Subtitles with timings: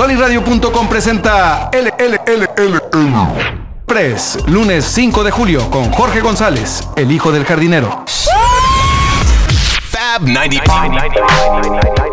[0.00, 2.80] Soliradio.com presenta L, L, L, L,
[3.84, 8.06] Press, lunes 5 de julio con Jorge González, el hijo del jardinero.
[9.90, 10.62] Fab 90.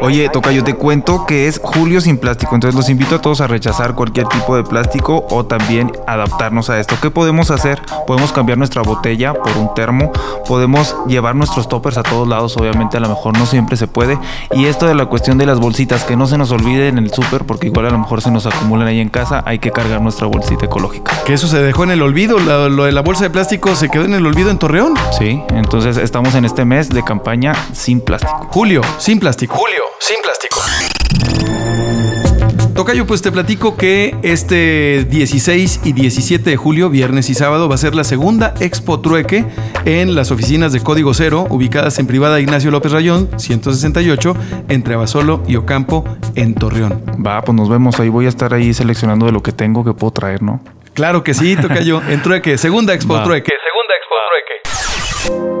[0.00, 3.40] Oye, Toca, yo te cuento que es Julio sin plástico, entonces los invito a todos
[3.40, 6.96] a rechazar cualquier tipo de plástico o también adaptarnos a esto.
[7.00, 7.80] ¿Qué podemos hacer?
[8.06, 10.12] Podemos cambiar nuestra botella por un termo,
[10.46, 14.18] podemos llevar nuestros toppers a todos lados, obviamente a lo mejor no siempre se puede.
[14.52, 17.10] Y esto de la cuestión de las bolsitas, que no se nos olvide en el
[17.10, 20.00] súper, porque igual a lo mejor se nos acumulan ahí en casa, hay que cargar
[20.02, 21.12] nuestra bolsita ecológica.
[21.24, 23.88] Que eso se dejó en el olvido, lo, lo de la bolsa de plástico se
[23.88, 24.94] quedó en el olvido en Torreón.
[25.18, 28.46] Sí, entonces estamos en este mes de campaña sin plástico.
[28.50, 29.56] Julio, sin plástico.
[29.56, 30.60] Julio, sin plástico.
[32.74, 37.74] Tocayo, pues te platico que este 16 y 17 de julio, viernes y sábado, va
[37.74, 39.46] a ser la segunda Expo Trueque
[39.86, 44.36] en las oficinas de Código Cero, ubicadas en privada Ignacio López Rayón, 168,
[44.68, 46.04] entre Abasolo y Ocampo,
[46.34, 47.02] en Torreón.
[47.26, 47.98] Va, pues nos vemos.
[47.98, 50.60] Ahí voy a estar ahí seleccionando de lo que tengo que puedo traer, ¿no?
[50.92, 53.24] Claro que sí, Tocayo, en Trueque, segunda Expo Va.
[53.24, 53.52] Trueque.
[53.64, 54.14] Segunda Expo
[55.32, 55.55] Trueque.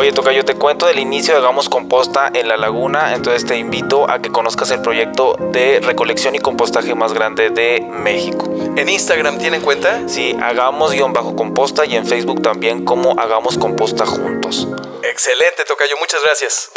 [0.00, 3.58] Oye, Toca, yo te cuento del inicio de Hagamos Composta en la laguna, entonces te
[3.58, 8.50] invito a que conozcas el proyecto de recolección y compostaje más grande de México.
[8.76, 10.08] ¿En Instagram tienen cuenta?
[10.08, 14.66] Sí, hagamos guion bajo composta y en Facebook también como Hagamos Composta Juntos.
[15.02, 16.70] Excelente, Tocayo, muchas gracias.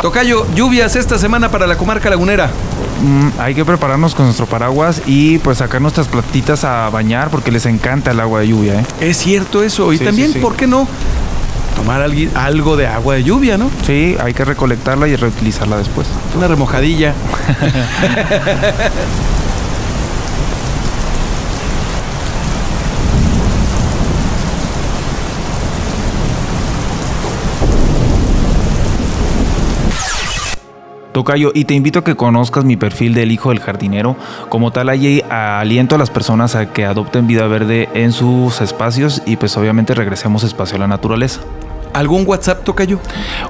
[0.00, 2.50] Tocayo, lluvias esta semana para la comarca lagunera.
[3.02, 7.50] Mm, hay que prepararnos con nuestro paraguas y pues sacar nuestras plantitas a bañar porque
[7.50, 8.84] les encanta el agua de lluvia, ¿eh?
[9.00, 9.92] Es cierto eso.
[9.92, 10.40] Y Sí, también, sí, sí.
[10.40, 10.86] ¿por qué no?
[11.76, 12.02] Tomar
[12.34, 13.70] algo de agua de lluvia, ¿no?
[13.86, 16.06] Sí, hay que recolectarla y reutilizarla después.
[16.36, 17.14] Una remojadilla.
[31.12, 34.16] Tocayo, y te invito a que conozcas mi perfil del hijo del jardinero.
[34.48, 39.22] Como tal, allí aliento a las personas a que adopten vida verde en sus espacios
[39.26, 41.42] y pues obviamente regresemos espacio a la naturaleza.
[41.92, 42.98] ¿Algún WhatsApp, Tocayo?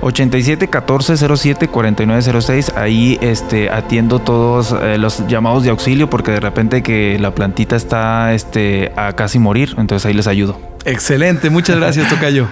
[0.00, 2.72] 87 14 07 49 06.
[2.76, 7.76] Ahí este, atiendo todos eh, los llamados de auxilio porque de repente que la plantita
[7.76, 9.75] está este, a casi morir.
[9.78, 10.58] Entonces ahí les ayudo.
[10.84, 12.48] Excelente, muchas gracias, Tocayo.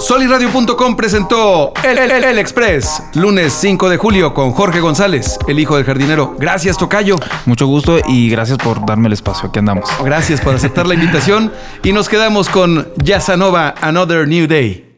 [0.00, 5.76] Soliradio.com presentó el, el- el Express, lunes 5 de julio con Jorge González, el hijo
[5.76, 6.34] del jardinero.
[6.38, 7.16] Gracias, Tocayo.
[7.46, 9.48] Mucho gusto y gracias por darme el espacio.
[9.48, 9.88] Aquí andamos.
[10.04, 14.93] Gracias por aceptar la invitación y nos quedamos con Yasanova, Another New Day.